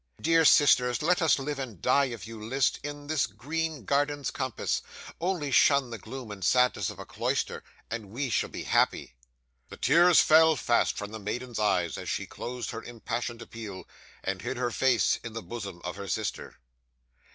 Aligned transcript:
Dear 0.19 0.45
sisters, 0.45 1.03
let 1.03 1.21
us 1.21 1.37
live 1.37 1.59
and 1.59 1.79
die, 1.79 2.05
if 2.05 2.25
you 2.25 2.43
list, 2.43 2.79
in 2.81 3.05
this 3.05 3.27
green 3.27 3.85
garden's 3.85 4.31
compass; 4.31 4.81
only 5.19 5.51
shun 5.51 5.91
the 5.91 5.99
gloom 5.99 6.31
and 6.31 6.43
sadness 6.43 6.89
of 6.89 6.97
a 6.97 7.05
cloister, 7.05 7.63
and 7.91 8.09
we 8.09 8.31
shall 8.31 8.49
be 8.49 8.63
happy." 8.63 9.13
'The 9.69 9.77
tears 9.77 10.19
fell 10.19 10.55
fast 10.55 10.97
from 10.97 11.11
the 11.11 11.19
maiden's 11.19 11.59
eyes 11.59 11.99
as 11.99 12.09
she 12.09 12.25
closed 12.25 12.71
her 12.71 12.81
impassioned 12.81 13.43
appeal, 13.43 13.87
and 14.23 14.41
hid 14.41 14.57
her 14.57 14.71
face 14.71 15.19
in 15.23 15.33
the 15.33 15.43
bosom 15.43 15.79
of 15.83 15.97
her 15.97 16.07
sister. 16.07 16.57